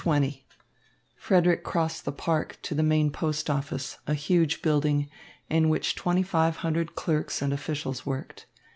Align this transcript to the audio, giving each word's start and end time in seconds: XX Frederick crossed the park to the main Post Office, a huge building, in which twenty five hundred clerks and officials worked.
XX 0.03 0.41
Frederick 1.15 1.63
crossed 1.63 2.05
the 2.05 2.11
park 2.11 2.57
to 2.63 2.73
the 2.73 2.81
main 2.81 3.11
Post 3.11 3.51
Office, 3.51 3.99
a 4.07 4.15
huge 4.15 4.63
building, 4.63 5.07
in 5.47 5.69
which 5.69 5.93
twenty 5.93 6.23
five 6.23 6.55
hundred 6.65 6.95
clerks 6.95 7.39
and 7.39 7.53
officials 7.53 8.03
worked. 8.03 8.47